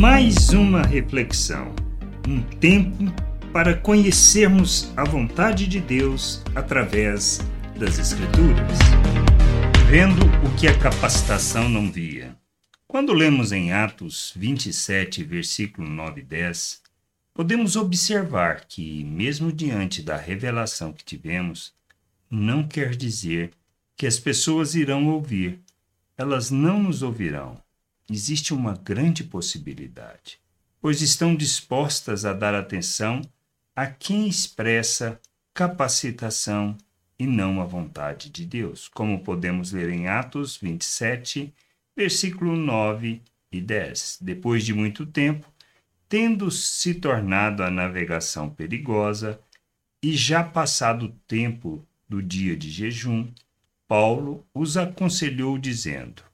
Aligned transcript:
Mais 0.00 0.48
uma 0.48 0.80
reflexão, 0.80 1.74
um 2.26 2.40
tempo 2.40 3.04
para 3.52 3.76
conhecermos 3.76 4.90
a 4.96 5.04
vontade 5.04 5.66
de 5.66 5.78
Deus 5.78 6.42
através 6.54 7.40
das 7.78 7.98
Escrituras. 7.98 8.78
Vendo 9.90 10.24
o 10.42 10.56
que 10.58 10.66
a 10.66 10.78
capacitação 10.78 11.68
não 11.68 11.92
via. 11.92 12.34
Quando 12.88 13.12
lemos 13.12 13.52
em 13.52 13.74
Atos 13.74 14.32
27, 14.34 15.22
versículo 15.22 15.86
9 15.86 16.22
e 16.22 16.24
10, 16.24 16.80
podemos 17.34 17.76
observar 17.76 18.64
que, 18.66 19.04
mesmo 19.04 19.52
diante 19.52 20.02
da 20.02 20.16
revelação 20.16 20.94
que 20.94 21.04
tivemos, 21.04 21.74
não 22.30 22.66
quer 22.66 22.96
dizer 22.96 23.50
que 23.98 24.06
as 24.06 24.18
pessoas 24.18 24.74
irão 24.74 25.08
ouvir. 25.08 25.60
Elas 26.16 26.50
não 26.50 26.82
nos 26.82 27.02
ouvirão. 27.02 27.60
Existe 28.12 28.52
uma 28.52 28.74
grande 28.74 29.22
possibilidade, 29.22 30.40
pois 30.80 31.00
estão 31.00 31.36
dispostas 31.36 32.24
a 32.24 32.32
dar 32.32 32.56
atenção 32.56 33.22
a 33.76 33.86
quem 33.86 34.26
expressa 34.26 35.20
capacitação 35.54 36.76
e 37.16 37.24
não 37.24 37.60
a 37.60 37.64
vontade 37.64 38.28
de 38.28 38.44
Deus, 38.44 38.88
como 38.88 39.22
podemos 39.22 39.70
ler 39.70 39.90
em 39.90 40.08
Atos 40.08 40.56
27, 40.56 41.54
versículo 41.96 42.56
9 42.56 43.22
e 43.52 43.60
10. 43.60 44.18
Depois 44.20 44.64
de 44.64 44.74
muito 44.74 45.06
tempo, 45.06 45.46
tendo 46.08 46.50
se 46.50 46.94
tornado 46.94 47.62
a 47.62 47.70
navegação 47.70 48.50
perigosa 48.50 49.38
e 50.02 50.16
já 50.16 50.42
passado 50.42 51.06
o 51.06 51.12
tempo 51.28 51.86
do 52.08 52.20
dia 52.20 52.56
de 52.56 52.70
jejum, 52.70 53.28
Paulo 53.86 54.44
os 54.52 54.76
aconselhou, 54.76 55.56
dizendo: 55.56 56.24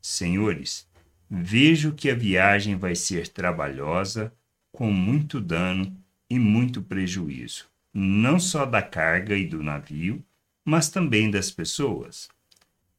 Senhores, 0.00 0.86
vejo 1.30 1.92
que 1.92 2.10
a 2.10 2.14
viagem 2.14 2.76
vai 2.76 2.94
ser 2.94 3.28
trabalhosa, 3.28 4.32
com 4.72 4.90
muito 4.92 5.40
dano 5.40 5.96
e 6.28 6.38
muito 6.38 6.82
prejuízo, 6.82 7.66
não 7.92 8.38
só 8.38 8.66
da 8.66 8.82
carga 8.82 9.36
e 9.36 9.46
do 9.46 9.62
navio, 9.62 10.22
mas 10.64 10.88
também 10.88 11.30
das 11.30 11.50
pessoas 11.50 12.28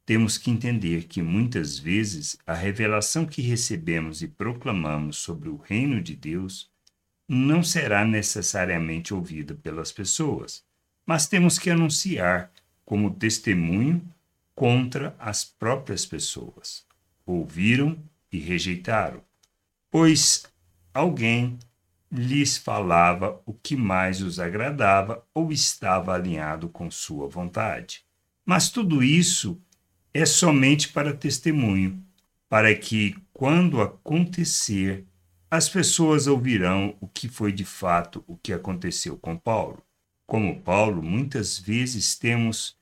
temos 0.07 0.37
que 0.37 0.49
entender 0.49 1.03
que 1.03 1.21
muitas 1.21 1.77
vezes 1.77 2.37
a 2.47 2.53
revelação 2.53 3.25
que 3.25 3.41
recebemos 3.41 4.21
e 4.21 4.27
proclamamos 4.29 5.17
sobre 5.17 5.49
o 5.49 5.57
reino 5.57 6.01
de 6.01 6.15
Deus 6.15 6.71
não 7.27 7.61
será 7.61 8.05
necessariamente 8.05 9.13
ouvida 9.13 9.53
pelas 9.53 9.91
pessoas, 9.91 10.63
mas 11.05 11.27
temos 11.27 11.59
que 11.59 11.69
anunciar 11.69 12.49
como 12.85 13.11
testemunho 13.15 14.01
contra 14.55 15.13
as 15.19 15.43
próprias 15.43 16.05
pessoas. 16.05 16.85
Ouviram 17.25 17.99
e 18.31 18.39
rejeitaram, 18.39 19.21
pois 19.89 20.45
alguém 20.93 21.57
lhes 22.11 22.57
falava 22.57 23.41
o 23.45 23.53
que 23.53 23.75
mais 23.75 24.21
os 24.21 24.39
agradava 24.39 25.23
ou 25.33 25.51
estava 25.51 26.13
alinhado 26.13 26.69
com 26.69 26.89
sua 26.89 27.27
vontade. 27.27 28.05
Mas 28.45 28.69
tudo 28.69 29.03
isso 29.03 29.61
é 30.13 30.25
somente 30.25 30.89
para 30.89 31.13
testemunho, 31.13 32.01
para 32.49 32.73
que, 32.73 33.15
quando 33.33 33.81
acontecer, 33.81 35.05
as 35.51 35.67
pessoas 35.69 36.27
ouvirão 36.27 36.95
o 36.99 37.07
que 37.07 37.27
foi 37.27 37.51
de 37.51 37.65
fato 37.65 38.23
o 38.25 38.37
que 38.37 38.53
aconteceu 38.53 39.17
com 39.17 39.37
Paulo. 39.37 39.81
Como 40.25 40.61
Paulo, 40.61 41.01
muitas 41.03 41.57
vezes 41.59 42.17
temos 42.17 42.75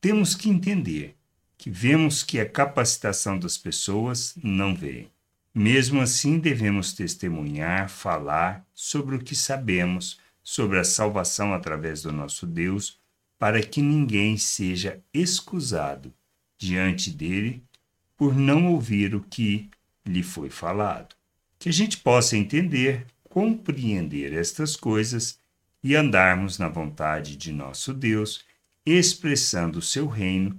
temos 0.00 0.34
que 0.34 0.48
entender 0.48 1.15
que 1.56 1.70
vemos 1.70 2.22
que 2.22 2.38
a 2.38 2.48
capacitação 2.48 3.38
das 3.38 3.56
pessoas 3.56 4.34
não 4.42 4.74
vem. 4.74 5.08
Mesmo 5.54 6.00
assim, 6.00 6.38
devemos 6.38 6.92
testemunhar, 6.92 7.88
falar 7.88 8.66
sobre 8.74 9.16
o 9.16 9.18
que 9.18 9.34
sabemos 9.34 10.18
sobre 10.46 10.78
a 10.78 10.84
salvação 10.84 11.52
através 11.52 12.02
do 12.02 12.12
nosso 12.12 12.46
Deus, 12.46 13.00
para 13.36 13.60
que 13.60 13.82
ninguém 13.82 14.36
seja 14.36 15.02
excusado 15.12 16.14
diante 16.56 17.10
dele 17.10 17.64
por 18.16 18.34
não 18.34 18.68
ouvir 18.72 19.14
o 19.14 19.20
que 19.20 19.68
lhe 20.06 20.22
foi 20.22 20.48
falado. 20.48 21.16
Que 21.58 21.68
a 21.68 21.72
gente 21.72 21.98
possa 21.98 22.36
entender, 22.36 23.06
compreender 23.24 24.32
estas 24.32 24.76
coisas 24.76 25.38
e 25.82 25.96
andarmos 25.96 26.58
na 26.58 26.68
vontade 26.68 27.36
de 27.36 27.50
nosso 27.50 27.92
Deus, 27.92 28.44
expressando 28.84 29.80
o 29.80 29.82
seu 29.82 30.06
reino, 30.06 30.58